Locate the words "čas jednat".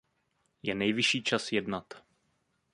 1.23-1.93